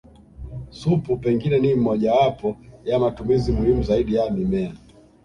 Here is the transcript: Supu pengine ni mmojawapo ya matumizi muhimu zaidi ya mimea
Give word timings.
Supu 0.71 1.17
pengine 1.17 1.59
ni 1.59 1.75
mmojawapo 1.75 2.57
ya 2.85 2.99
matumizi 2.99 3.51
muhimu 3.51 3.83
zaidi 3.83 4.15
ya 4.15 4.31
mimea 4.31 4.73